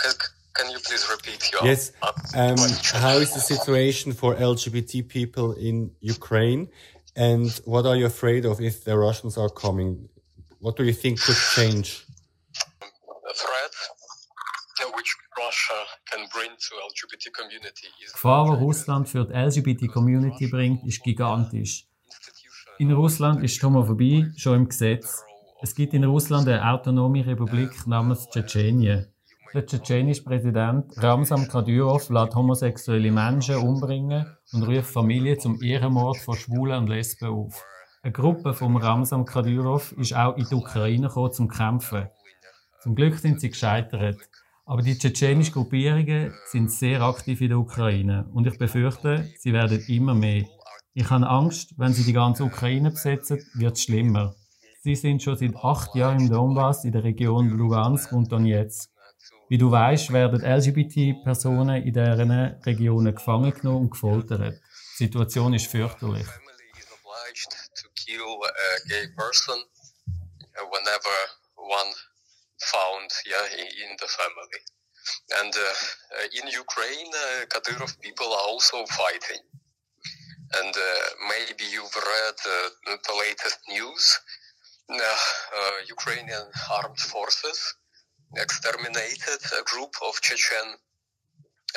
Can, 0.00 0.12
can 0.54 0.70
you 0.70 0.78
please 0.80 1.04
repeat 1.10 1.52
your 1.52 1.64
Yes. 1.64 1.92
Um, 2.34 2.58
how 2.94 3.18
is 3.18 3.32
the 3.32 3.40
situation 3.40 4.12
for 4.12 4.36
LGBT 4.36 5.08
people 5.08 5.52
in 5.54 5.90
Ukraine? 6.00 6.68
And 7.16 7.50
what 7.64 7.84
are 7.86 7.96
you 7.96 8.06
afraid 8.06 8.46
of 8.46 8.60
if 8.60 8.84
the 8.84 8.96
Russians 8.96 9.36
are 9.36 9.50
coming? 9.50 10.08
What 10.60 10.76
do 10.76 10.84
you 10.84 10.92
think 10.92 11.20
could 11.20 11.36
change? 11.56 12.04
a 13.28 13.34
threat 13.34 13.74
which 14.94 15.16
Russia 15.36 15.80
can 16.10 16.26
bring 16.32 16.50
to 16.50 16.74
LGBT 16.90 17.32
community 17.32 17.88
is 18.04 18.12
Die 18.12 18.14
Gefahr, 18.14 18.56
die 18.56 18.64
Russland 18.64 19.08
für 19.08 19.24
die 19.26 19.34
LGBT-Community 19.34 20.46
bringt, 20.46 20.86
ist 20.86 21.02
gigantisch. 21.02 21.86
In 22.78 22.92
Russland 22.92 23.42
ist 23.42 23.56
die 23.56 23.66
Homophobie 23.66 24.32
schon 24.36 24.54
im 24.54 24.68
Gesetz. 24.68 25.24
Es 25.60 25.74
gibt 25.74 25.92
in 25.92 26.04
Russland 26.04 26.46
eine 26.46 26.70
autonome 26.70 27.26
Republik 27.26 27.84
namens 27.88 28.28
Tschetschenien. 28.30 29.06
Der 29.52 29.66
tschetschenische 29.66 30.22
Präsident 30.22 30.92
Ramzan 30.98 31.48
Kadyrov 31.48 32.10
lässt 32.10 32.36
homosexuelle 32.36 33.10
Menschen 33.10 33.56
umbringen 33.56 34.24
und 34.52 34.62
ruft 34.62 34.92
Familien 34.92 35.40
zum 35.40 35.60
Ehrenmord 35.60 36.18
von 36.18 36.36
Schwulen 36.36 36.82
und 36.82 36.88
Lesben 36.88 37.28
auf. 37.28 37.64
Eine 38.02 38.12
Gruppe 38.12 38.54
von 38.54 38.76
Ramzan 38.76 39.24
Kadyrov 39.24 39.90
ist 39.92 40.14
auch 40.14 40.36
in 40.36 40.46
die 40.48 40.54
Ukraine 40.54 41.08
gekommen, 41.08 41.32
zum 41.32 41.48
Kämpfen. 41.48 42.08
Zum 42.80 42.94
Glück 42.94 43.18
sind 43.18 43.40
sie 43.40 43.50
gescheitert. 43.50 44.18
Aber 44.64 44.82
die 44.82 44.96
tschetschenischen 44.96 45.54
Gruppierungen 45.54 46.34
sind 46.46 46.70
sehr 46.70 47.02
aktiv 47.02 47.40
in 47.40 47.48
der 47.48 47.58
Ukraine 47.58 48.28
und 48.32 48.46
ich 48.46 48.58
befürchte, 48.58 49.28
sie 49.36 49.52
werden 49.52 49.82
immer 49.88 50.14
mehr. 50.14 50.44
Ich 50.94 51.10
habe 51.10 51.28
Angst, 51.28 51.74
wenn 51.78 51.94
sie 51.94 52.04
die 52.04 52.12
ganze 52.12 52.44
Ukraine 52.44 52.90
besetzen, 52.90 53.40
wird 53.54 53.76
es 53.76 53.82
schlimmer. 53.82 54.34
Sie 54.88 54.94
sind 54.94 55.22
schon 55.22 55.36
seit 55.36 55.54
acht 55.54 55.94
Jahren 55.94 56.18
im 56.18 56.30
Donbass 56.30 56.82
in 56.84 56.92
der 56.92 57.04
Region 57.04 57.50
Lugansk 57.50 58.10
und 58.10 58.32
Donetsk. 58.32 58.88
Wie 59.50 59.58
du 59.58 59.70
weißt, 59.70 60.14
werden 60.14 60.40
LGBT-Personen 60.40 61.82
in 61.82 61.92
diesen 61.92 62.30
Regionen 62.64 63.14
gefangen 63.14 63.52
genommen 63.52 63.82
und 63.82 63.90
gefoltert. 63.90 64.54
Die 64.98 65.04
Situation 65.04 65.52
ist 65.52 65.66
fürchterlich. 65.66 66.26
And 75.40 75.54
uh, 75.54 75.70
in 76.32 76.48
Ukraine, 76.60 77.10
uh, 77.14 77.46
Kadyrov 77.46 78.00
people 78.00 78.32
are 78.32 78.46
also 78.48 78.86
fighting. 78.86 79.42
And 80.60 80.74
uh, 80.74 80.80
maybe 81.28 81.64
you've 81.64 81.94
read 81.94 82.38
uh, 82.46 82.96
the 83.06 83.14
latest 83.14 83.58
news. 83.68 84.18
Uh, 84.90 85.78
Ukrainian 85.88 86.46
armed 86.70 86.98
forces 86.98 87.74
exterminated 88.36 89.40
a 89.60 89.62
group 89.70 89.94
of 90.06 90.20
Chechen 90.20 90.68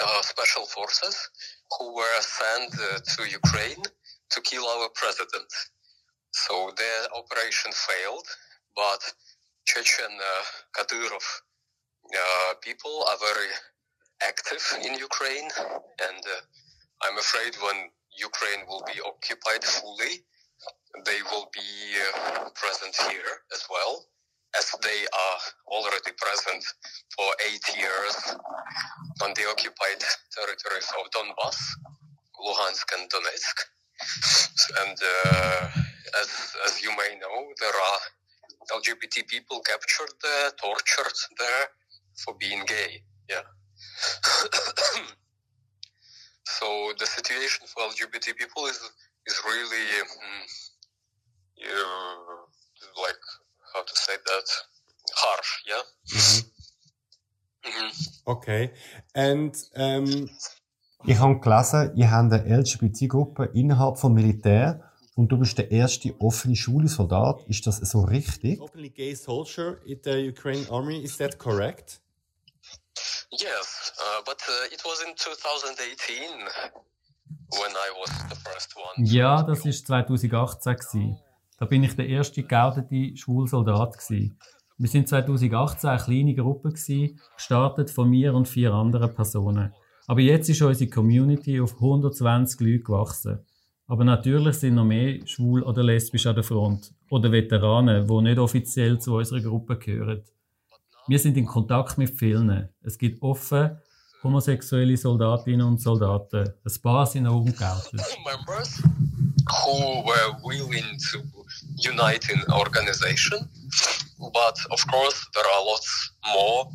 uh, 0.01 0.21
special 0.21 0.65
forces 0.65 1.15
who 1.77 1.95
were 1.95 2.21
sent 2.21 2.71
uh, 2.79 2.99
to 3.13 3.29
Ukraine 3.29 3.83
to 4.29 4.41
kill 4.41 4.65
our 4.65 4.89
president. 4.95 5.51
So 6.31 6.71
their 6.77 7.01
operation 7.19 7.71
failed, 7.73 8.27
but 8.75 9.01
Chechen 9.65 10.13
uh, 10.31 10.43
Kadyrov 10.75 11.25
uh, 12.15 12.53
people 12.61 13.05
are 13.09 13.17
very 13.17 13.49
active 14.23 14.63
in 14.85 14.93
Ukraine, 14.95 15.49
and 16.07 16.21
uh, 16.25 16.41
I'm 17.03 17.17
afraid 17.17 17.55
when 17.61 17.89
Ukraine 18.17 18.65
will 18.67 18.83
be 18.85 18.99
occupied 19.01 19.63
fully, 19.63 20.23
they 21.05 21.19
will 21.31 21.49
be 21.53 21.69
uh, 21.99 22.49
present 22.55 22.95
here 23.09 23.31
as 23.53 23.65
well, 23.69 24.05
as 24.57 24.75
they 24.83 25.05
are 25.07 25.39
already 25.67 26.11
present 26.17 26.63
for 27.15 27.27
eight 27.47 27.65
years 27.77 28.35
on 29.23 29.33
the 29.35 29.47
occupied 29.49 30.03
territories 30.35 30.89
of 30.99 31.09
Donbass, 31.11 31.57
Luhansk, 32.43 32.87
and 32.99 33.09
Donetsk. 33.09 33.57
And 34.85 34.97
uh, 35.25 35.69
as, 36.19 36.29
as 36.67 36.81
you 36.81 36.89
may 36.91 37.15
know, 37.19 37.53
there 37.59 37.69
are 37.69 37.99
LGBT 38.77 39.27
people 39.27 39.61
captured 39.61 40.13
there, 40.21 40.51
tortured 40.61 41.17
there 41.39 41.67
for 42.23 42.35
being 42.39 42.63
gay. 42.65 43.03
Yeah. 43.29 43.43
so 46.45 46.93
the 46.99 47.05
situation 47.05 47.67
for 47.67 47.83
LGBT 47.83 48.35
people 48.37 48.65
is 48.65 48.79
is 49.27 49.41
really 49.45 50.01
um, 50.01 50.43
uh, 51.63 53.01
like 53.01 53.21
how 53.73 53.83
to 53.83 53.95
say 53.95 54.17
that 54.25 54.47
harsh. 55.15 55.63
Yeah. 55.67 55.83
Mhm. 56.05 56.51
Okay. 58.25 58.71
And 59.13 59.55
um, 59.75 60.29
Ich 61.05 61.17
habe 61.17 61.39
gelesen, 61.39 61.95
ihr 61.95 62.11
habt 62.11 62.31
eine 62.31 62.57
LGBT-Gruppe 62.57 63.49
innerhalb 63.53 63.97
vom 63.97 64.13
Militär 64.13 64.91
und 65.15 65.29
du 65.29 65.37
bist 65.37 65.57
der 65.57 65.71
erste 65.71 66.13
offene 66.19 66.55
schwule 66.55 66.87
Soldat. 66.87 67.43
Ist 67.47 67.65
das 67.65 67.77
so 67.77 68.01
richtig? 68.01 68.61
openly 68.61 68.89
gay 68.89 69.15
soldier 69.15 69.77
in 69.85 69.99
the 70.03 70.29
Ukraine 70.29 70.65
army, 70.69 71.01
is 71.01 71.17
that 71.17 71.39
correct? 71.39 72.01
Yes, 73.31 73.93
uh, 73.97 74.23
but 74.25 74.37
uh, 74.47 74.73
it 74.73 74.83
was 74.85 75.01
in 75.01 75.15
2018 75.15 76.47
when 77.51 77.71
I 77.71 77.89
was 77.99 78.11
the 78.29 78.35
first 78.35 78.75
one. 78.75 79.05
Ja, 79.05 79.41
das 79.41 79.65
war 79.65 79.71
2018. 80.05 81.01
Gewesen. 81.01 81.30
Da 81.61 81.67
bin 81.67 81.83
ich 81.83 81.95
der 81.95 82.09
erste 82.09 82.41
geoutete 82.41 83.15
Schwulsoldat. 83.15 83.95
Gewesen. 83.95 84.35
Wir 84.79 84.89
sind 84.89 85.07
2018 85.07 85.91
eine 85.91 86.01
kleine 86.01 86.33
Gruppe, 86.33 86.69
gewesen, 86.69 87.19
gestartet 87.35 87.91
von 87.91 88.09
mir 88.09 88.33
und 88.33 88.47
vier 88.47 88.73
anderen 88.73 89.13
Personen. 89.13 89.71
Aber 90.07 90.21
jetzt 90.21 90.49
ist 90.49 90.63
unsere 90.63 90.89
Community 90.89 91.61
auf 91.61 91.75
120 91.75 92.59
Leute 92.61 92.79
gewachsen. 92.79 93.45
Aber 93.85 94.03
natürlich 94.03 94.55
sind 94.55 94.73
noch 94.73 94.85
mehr 94.85 95.19
schwul 95.27 95.61
oder 95.61 95.83
lesbisch 95.83 96.25
an 96.25 96.33
der 96.33 96.43
Front. 96.43 96.95
Oder 97.11 97.31
Veteranen, 97.31 98.07
die 98.07 98.21
nicht 98.23 98.39
offiziell 98.39 98.97
zu 98.97 99.17
unserer 99.17 99.41
Gruppe 99.41 99.77
gehören. 99.77 100.23
Wir 101.05 101.19
sind 101.19 101.37
in 101.37 101.45
Kontakt 101.45 101.99
mit 101.99 102.09
vielen. 102.09 102.69
Es 102.81 102.97
gibt 102.97 103.21
offen 103.21 103.77
homosexuelle 104.23 104.97
Soldatinnen 104.97 105.67
und 105.67 105.79
Soldaten. 105.79 106.53
Ein 106.63 106.81
paar 106.81 107.05
sind 107.05 107.27
auch 107.27 107.35
umgeoutet. 107.35 108.01
Who 109.63 110.05
were 110.05 110.37
willing 110.43 110.97
to 111.11 111.40
unite 111.77 112.29
in 112.29 112.39
organization, 112.53 113.39
but 114.33 114.57
of 114.71 114.85
course 114.87 115.27
there 115.33 115.45
are 115.45 115.65
lots 115.65 116.11
more 116.33 116.67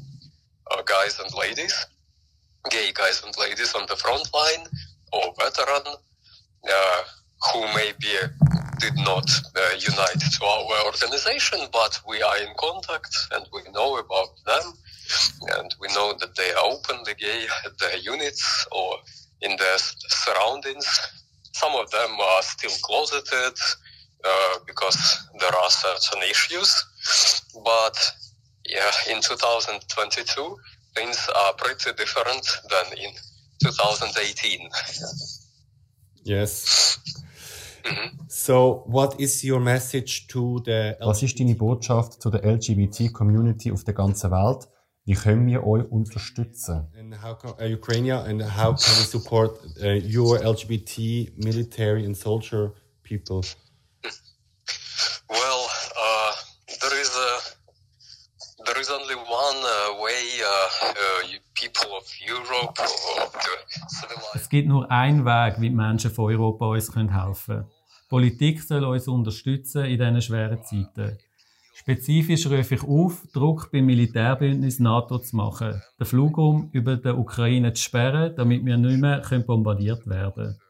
uh, 0.71 0.83
guys 0.83 1.19
and 1.21 1.33
ladies 1.35 1.87
gay 2.71 2.93
guys 2.93 3.23
and 3.25 3.35
ladies 3.39 3.75
on 3.75 3.87
the 3.89 3.97
front 3.97 4.29
line 4.35 4.67
or 5.13 5.33
veteran 5.39 5.95
uh, 6.69 7.03
who 7.53 7.61
maybe 7.75 8.13
did 8.79 8.97
not 8.97 9.29
uh, 9.57 9.71
unite 9.79 10.21
to 10.21 10.45
our 10.45 10.85
organization, 10.85 11.61
but 11.73 11.99
we 12.09 12.21
are 12.23 12.39
in 12.39 12.49
contact 12.59 13.15
and 13.33 13.47
we 13.53 13.61
know 13.73 13.99
about 13.99 14.29
them. 14.47 14.73
And 15.59 15.75
we 15.81 15.89
know 15.89 16.15
that 16.19 16.35
they 16.37 16.51
are 16.51 16.65
openly 16.65 17.15
gay 17.15 17.47
at 17.65 17.79
their 17.81 17.97
units 17.99 18.67
or 18.73 18.97
in 19.43 19.57
their 19.57 19.79
surroundings. 19.79 20.87
Some 21.53 21.75
of 21.75 21.91
them 21.91 22.11
are 22.21 22.43
still 22.43 22.77
closeted 22.83 23.59
uh, 24.25 24.59
because 24.67 25.29
there 25.39 25.55
are 25.55 25.71
certain 25.71 26.23
issues. 26.23 26.85
But 27.65 27.97
yeah, 28.69 28.91
in 29.15 29.21
2022, 29.21 30.57
things 30.95 31.29
are 31.35 31.53
pretty 31.55 31.93
different 31.93 32.45
than 32.71 32.99
in 32.99 33.13
2018. 33.63 34.69
Yes. 36.25 36.99
Mhm. 37.85 38.19
So, 38.29 38.85
what 38.87 39.21
is 39.21 39.45
your 39.45 39.61
message 39.61 40.27
to 40.29 40.61
the 40.65 40.97
Was 41.01 41.23
ist 41.23 41.39
deine 41.39 41.55
Botschaft 41.55 42.21
zu 42.21 42.31
der 42.31 42.45
LGBT-Community 42.45 43.71
auf 43.71 43.85
der 43.85 43.95
ganzen 43.95 44.31
Welt? 44.33 44.69
Wie 45.05 45.15
können 45.15 45.47
wir 45.47 45.65
euch 45.65 45.89
unterstützen? 45.89 46.89
And 46.99 47.23
how 47.23 47.39
can, 47.39 47.53
uh, 47.61 47.73
Ukraine 47.73 48.13
and 48.13 48.43
how 48.43 48.75
can 48.75 48.97
we 48.99 49.05
support 49.05 49.61
uh, 49.81 49.95
your 50.03 50.41
LGBT 50.41 51.33
military 51.37 52.05
and 52.05 52.17
soldier 52.17 52.73
people? 53.05 53.43
Well, 55.29 55.69
uh, 55.97 56.33
there 56.81 57.01
is 57.01 57.11
a 57.17 57.57
there 58.67 58.81
is 58.81 58.91
only 58.91 59.15
one 59.15 59.61
uh, 59.65 60.03
way 60.03 60.23
uh, 60.43 60.87
uh, 60.89 61.39
people 61.55 61.97
of 61.97 62.05
Europe 62.21 62.75
the 62.77 62.87
civilized. 63.89 64.35
Es 64.35 64.49
gibt 64.49 64.69
nur 64.69 64.91
einen 64.91 65.25
Weg, 65.25 65.61
wie 65.61 65.71
die 65.71 65.75
Menschen 65.75 66.11
von 66.11 66.27
Europa 66.27 66.67
uns 66.67 66.95
helfen 66.95 67.37
können. 67.47 67.67
Politik 68.09 68.63
soll 68.63 68.85
uns 68.85 69.09
unterstützen 69.09 69.85
in 69.85 69.99
diesen 69.99 70.23
schweren 70.23 70.63
Zeiten. 70.63 71.19
Spezifisch 71.75 72.47
rufe 72.47 72.75
ich 72.77 72.83
auf, 72.83 73.27
Druck 73.33 73.71
beim 73.73 73.87
Militärbündnis 73.87 74.79
NATO 74.79 75.19
zu 75.19 75.37
machen, 75.37 75.83
den 75.99 76.07
Flugraum 76.07 76.71
über 76.73 76.97
der 76.97 77.19
Ukraine 77.19 77.73
zu 77.73 77.83
sperren, 77.83 78.35
damit 78.37 78.65
wir 78.65 78.77
nicht 78.77 79.01
mehr 79.01 79.23
bombardiert 79.47 80.07
werden 80.07 80.35
können. 80.35 80.61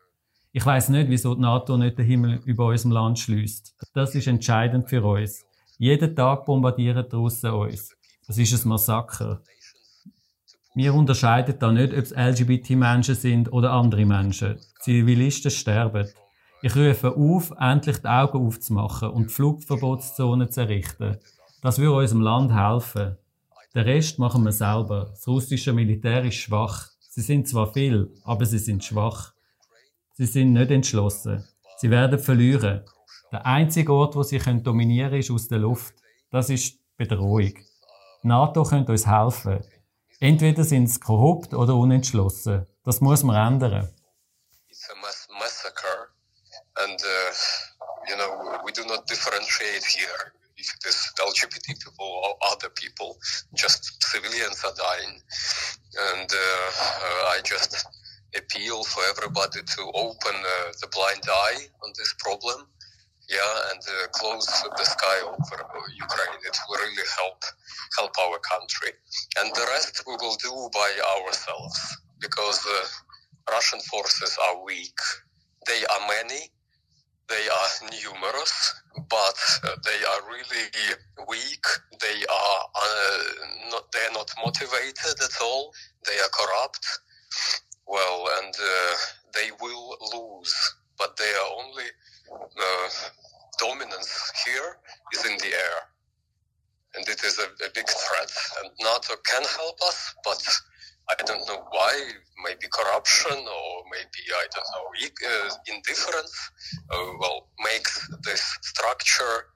Ich 0.56 0.64
weiß 0.64 0.88
nicht, 0.88 1.10
wieso 1.10 1.34
die 1.34 1.42
NATO 1.42 1.76
nicht 1.76 1.98
den 1.98 2.06
Himmel 2.06 2.40
über 2.46 2.68
unserem 2.68 2.92
Land 2.92 3.18
schließt. 3.18 3.75
Das 3.92 4.14
ist 4.14 4.26
entscheidend 4.26 4.88
für 4.88 5.04
uns. 5.04 5.44
Jeden 5.76 6.16
Tag 6.16 6.46
bombardieren 6.46 7.04
die 7.12 7.14
Russen 7.14 7.50
uns. 7.50 7.94
Das 8.26 8.38
ist 8.38 8.64
ein 8.64 8.68
Massaker. 8.70 9.42
Wir 10.75 10.94
unterscheiden 10.94 11.56
da 11.58 11.70
nicht, 11.70 11.92
ob 11.92 11.98
es 11.98 12.12
LGBT-Menschen 12.12 13.14
sind 13.16 13.52
oder 13.52 13.72
andere 13.72 14.06
Menschen. 14.06 14.56
Zivilisten 14.80 15.50
sterben. 15.50 16.08
Ich 16.62 16.75
rufe 16.75 17.14
auf, 17.14 17.52
endlich 17.60 17.98
die 17.98 18.08
Augen 18.08 18.46
aufzumachen 18.46 19.10
und 19.10 19.25
die 19.28 19.34
Flugverbotszonen 19.34 20.50
zu 20.50 20.62
errichten. 20.62 21.18
Das 21.60 21.78
würde 21.78 21.98
unserem 21.98 22.22
Land 22.22 22.54
helfen. 22.54 23.18
Den 23.75 23.82
Rest 23.82 24.18
machen 24.18 24.42
wir 24.42 24.52
selber. 24.52 25.08
Das 25.10 25.28
russische 25.28 25.75
Militär 25.75 26.25
ist 26.25 26.36
schwach. 26.36 26.88
Sie 27.10 27.20
sind 27.20 27.46
zwar 27.46 27.75
viel, 27.75 28.10
aber 28.25 28.46
sie 28.46 28.58
sind 28.58 28.82
schwach. 28.82 29.36
Sie 30.18 30.25
sind 30.25 30.54
nicht 30.54 30.70
entschlossen. 30.70 31.46
Sie 31.76 31.90
werden 31.90 32.18
verlieren. 32.18 32.85
Der 33.30 33.44
einzige 33.44 33.92
Ort, 33.92 34.16
wo 34.16 34.23
sie 34.23 34.38
dominieren 34.38 35.11
können, 35.11 35.20
ist 35.20 35.30
aus 35.30 35.49
der 35.49 35.58
Luft. 35.58 35.94
Das 36.30 36.49
ist 36.49 36.78
Bedrohung. 36.96 37.52
Die 38.23 38.26
NATO 38.26 38.62
könnte 38.62 38.92
uns 38.92 39.06
helfen. 39.06 39.62
Entweder 40.18 40.64
sind 40.64 40.87
sie 40.87 41.00
korrupt 41.00 41.52
oder 41.52 41.75
unentschlossen. 41.75 42.66
Das 42.82 43.02
muss 43.02 43.23
man 43.23 43.54
ändern. 43.54 43.92
And, 46.78 47.02
uh, 47.02 47.32
you 48.06 48.16
know, 48.16 48.61
we 48.64 48.70
do 48.73 48.85
not 48.85 49.08
differentiate 49.08 49.82
here 49.82 50.32
if 50.58 50.75
it 50.75 50.84
is 50.86 51.12
LGBT 51.19 51.82
people 51.82 52.06
or 52.06 52.36
other 52.52 52.69
people, 52.69 53.19
just 53.54 54.02
civilians 54.04 54.62
are 54.64 54.75
dying. 54.75 55.23
And 56.12 56.30
uh, 56.30 56.36
uh, 56.36 57.34
I 57.34 57.41
just 57.45 57.86
appeal 58.38 58.84
for 58.84 59.02
everybody 59.10 59.62
to 59.62 59.82
open 59.94 60.36
uh, 60.36 60.72
the 60.80 60.88
blind 60.94 61.22
eye 61.28 61.66
on 61.82 61.92
this 61.96 62.14
problem. 62.18 62.66
Yeah, 63.28 63.70
and 63.72 63.82
uh, 63.82 64.06
close 64.12 64.46
the 64.46 64.84
sky 64.84 65.18
over 65.26 65.58
Ukraine. 65.96 66.38
It 66.46 66.56
will 66.68 66.78
really 66.78 67.08
help 67.18 67.42
help 67.99 68.12
our 68.22 68.38
country, 68.38 68.92
and 69.38 69.52
the 69.54 69.66
rest 69.72 70.02
we 70.06 70.14
will 70.14 70.36
do 70.36 70.70
by 70.72 70.90
ourselves 71.18 71.78
because 72.20 72.64
uh, 72.66 73.52
Russian 73.52 73.80
forces 73.80 74.38
are 74.46 74.64
weak. 74.64 74.99
They 75.66 75.82
are 75.86 76.08
many, 76.08 76.50
they 77.28 77.49
are 77.49 77.90
numerous, 77.90 78.75
but 79.08 79.38
uh, 79.64 79.76
they 79.84 80.00
are 80.10 80.20
really 80.30 80.64
weak. 81.28 81.64
They 82.00 82.25
are 82.25 82.60
uh, 82.75 83.18
not, 83.70 83.90
they 83.92 84.00
are 84.06 84.12
not 84.12 84.30
motivated 84.44 85.16
at 85.20 85.42
all. 85.42 85.72
They 86.06 86.18
are 86.18 86.30
corrupt. 86.32 86.86
Well, 87.86 88.28
and 88.42 88.54
uh, 88.54 88.96
they 89.34 89.50
will 89.60 89.96
lose, 90.12 90.75
but 90.99 91.16
their 91.16 91.40
only 91.58 91.84
uh, 92.32 92.88
dominance 93.58 94.32
here 94.44 94.78
is 95.14 95.25
in 95.25 95.36
the 95.38 95.54
air, 95.54 95.78
and 96.94 97.08
it 97.08 97.22
is 97.22 97.38
a, 97.38 97.44
a 97.64 97.70
big 97.75 97.88
threat. 97.88 98.30
And 98.62 98.72
NATO 98.80 99.14
can 99.25 99.44
help 99.44 99.76
us, 99.86 100.14
but 100.25 100.42
I 101.08 101.14
don't 101.22 101.46
know 101.46 101.64
why, 101.70 102.10
maybe 102.44 102.66
corruption 102.72 103.36
or 103.36 103.82
maybe, 103.92 104.22
I 104.34 104.46
don't 104.52 104.70
know, 104.75 104.86
uh, 105.30 105.50
indifference, 105.72 106.50
uh, 106.90 107.12
well, 107.20 107.49
makes 107.62 108.08
this 108.25 108.42
structure 108.62 109.46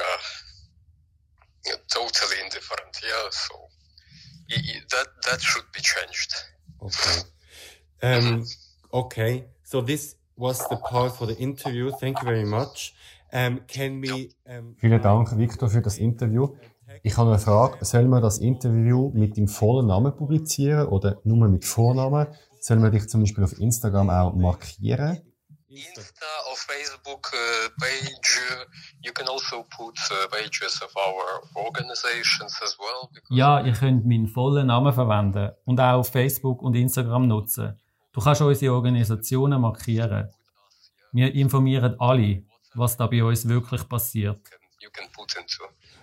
uh, 0.00 0.18
totally 1.92 2.40
indifferent. 2.42 2.98
Yeah, 3.02 3.28
so 3.30 3.68
that, 4.90 5.06
that 5.30 5.40
should 5.40 5.70
be 5.72 5.80
changed. 5.80 6.34
Okay. 6.82 7.20
Um, 8.02 8.44
okay. 8.90 9.44
So 9.62 9.82
this 9.82 10.16
was 10.36 10.68
the 10.68 10.76
part 10.76 11.16
for 11.16 11.26
the 11.26 11.34
interview. 11.34 11.90
Thank 11.90 12.20
you 12.22 12.24
very 12.24 12.44
much. 12.44 12.94
Um, 13.32 13.60
can 13.66 14.00
we, 14.00 14.30
um, 14.46 14.76
Vielen 14.78 15.02
Dank, 15.02 15.36
Victor, 15.36 15.68
für 15.68 15.82
das 15.82 15.98
Interview. 15.98 16.56
Ich 17.02 17.16
habe 17.16 17.30
eine 17.30 17.38
Frage. 17.38 17.84
Sollen 17.84 18.08
wir 18.08 18.20
das 18.20 18.38
Interview 18.38 19.10
mit 19.14 19.36
dem 19.36 19.46
vollen 19.46 19.86
Namen 19.86 20.16
publizieren 20.16 20.88
oder 20.88 21.20
nur 21.24 21.48
mit 21.48 21.64
Vornamen? 21.64 22.28
Sollen 22.60 22.82
wir 22.82 22.90
dich 22.90 23.08
zum 23.08 23.20
Beispiel 23.20 23.44
auf 23.44 23.58
Instagram 23.58 24.10
auch 24.10 24.34
markieren? 24.34 25.20
Insta 25.68 26.26
or 26.50 26.56
Facebook 26.56 27.30
uh, 27.34 27.68
page. 27.78 28.40
You 29.02 29.12
can 29.12 29.28
also 29.28 29.64
put 29.64 29.98
uh, 30.10 30.26
pages 30.30 30.82
of 30.82 30.90
our 30.96 31.42
organizations 31.54 32.58
as 32.62 32.78
well. 32.78 33.08
Ja, 33.28 33.60
ihr 33.60 33.74
könnt 33.74 34.06
meinen 34.06 34.28
vollen 34.28 34.68
Namen 34.68 34.92
verwenden 34.92 35.52
und 35.66 35.78
auch 35.78 35.98
auf 35.98 36.08
Facebook 36.08 36.62
und 36.62 36.74
Instagram 36.74 37.28
nutzen. 37.28 37.78
Du 38.18 38.24
kannst 38.24 38.40
unsere 38.40 38.74
Organisationen 38.74 39.60
markieren. 39.60 40.28
Wir 41.12 41.32
informieren 41.36 41.94
alle, 42.00 42.42
was 42.74 42.96
da 42.96 43.06
bei 43.06 43.22
uns 43.22 43.48
wirklich 43.48 43.88
passiert. 43.88 44.40
You 44.80 44.90
can 44.92 45.06
put 45.12 45.36
into 45.36 45.62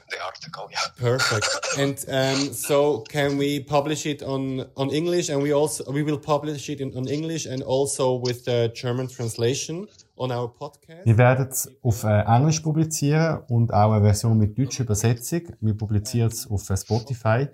the 0.09 0.17
article. 0.21 0.63
Yeah. 0.71 1.17
Perfect. 1.17 1.77
and 1.77 2.05
um, 2.07 2.53
so, 2.53 3.03
can 3.09 3.37
we 3.37 3.59
publish 3.59 4.05
it 4.05 4.23
on 4.23 4.65
on 4.75 4.91
English? 4.91 5.29
And 5.29 5.43
we 5.43 5.53
also 5.53 5.83
we 5.91 6.05
will 6.05 6.17
publish 6.17 6.69
it 6.69 6.79
in, 6.79 6.95
on 6.95 7.05
English 7.07 7.47
and 7.47 7.61
also 7.63 8.21
with 8.25 8.45
the 8.45 8.71
German 8.73 9.09
translation 9.09 9.85
on 10.15 10.31
our 10.31 10.47
podcast. 10.47 11.05
Wir 11.05 11.17
werden 11.17 11.49
es 11.49 11.69
auf 11.81 12.05
äh, 12.05 12.21
Englisch 12.21 12.61
publizieren 12.61 13.43
und 13.49 13.73
auch 13.73 13.91
eine 13.91 14.05
Version 14.05 14.37
mit 14.37 14.57
deutscher 14.57 14.83
Übersetzung. 14.83 15.41
Wir 15.59 15.73
publizieren 15.73 16.29
es 16.29 16.49
auf 16.49 16.69
äh, 16.69 16.77
Spotify. 16.77 17.49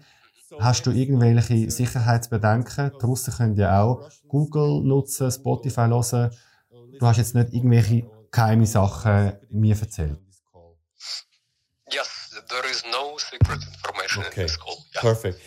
Hast 0.60 0.86
du 0.86 0.92
irgendwelche 0.92 1.72
Sicherheitsbedenken? 1.72 2.92
Draussen 3.00 3.34
können 3.34 3.56
ja 3.56 3.82
auch 3.82 4.10
Google 4.28 4.82
nutzen, 4.84 5.32
Spotify 5.32 5.88
hören. 5.88 6.32
Du 7.00 7.06
hast 7.06 7.18
jetzt 7.18 7.36
nicht 7.36 7.54
irgendwelche 7.54 8.10
geheime 8.32 8.66
Sachen 8.66 9.34
mir 9.50 9.76
erzählt. 9.80 10.20
There 12.52 12.70
is 12.70 12.84
no 12.92 13.18
secret 13.18 13.64
information 13.64 14.26
okay. 14.26 14.42
in 14.42 14.48
this 14.48 14.60
call. 14.60 14.76
Yeah. 14.94 15.02
Perfect. 15.02 15.40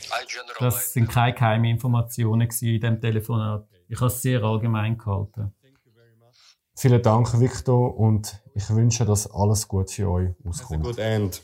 Das 0.59 0.93
sind 0.93 1.11
keine 1.11 1.35
geheimen 1.35 1.67
Informationen 1.67 2.49
in 2.49 2.49
diesem 2.49 3.01
Telefonat. 3.01 3.69
Ich 3.89 4.01
habe 4.01 4.07
es 4.07 4.23
sehr 4.23 4.43
allgemein 4.43 4.97
gehalten. 4.97 5.55
Vielen 6.77 7.03
Dank, 7.03 7.39
Victor, 7.39 7.97
und 7.97 8.43
ich 8.55 8.69
wünsche, 8.71 9.05
dass 9.05 9.31
alles 9.31 9.69
gut 9.69 9.91
für 9.91 10.11
euch 10.11 10.31
auskommt. 10.45 10.83
Good 10.83 10.99
end. 10.99 11.43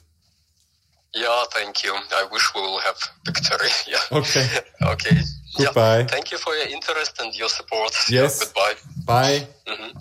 Yeah, 1.14 1.44
thank 1.52 1.82
you. 1.84 1.94
I 2.12 2.26
wish 2.30 2.54
we 2.54 2.60
will 2.60 2.80
have 2.80 2.96
victory. 3.24 3.68
Yeah. 3.88 4.18
Okay. 4.18 4.46
okay. 4.82 5.16
Goodbye. 5.56 6.00
Yeah. 6.00 6.06
Thank 6.06 6.30
you 6.30 6.38
for 6.38 6.54
your 6.54 6.68
interest 6.68 7.20
and 7.20 7.34
your 7.36 7.48
support. 7.48 7.92
Yes. 8.08 8.40
Yeah, 8.40 8.46
goodbye. 8.46 8.76
Bye. 9.04 9.46
Mm 9.66 9.76
-hmm. 9.78 9.92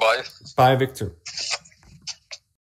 Bye. 0.00 0.22
Bye, 0.56 0.76
Victor. 0.76 1.12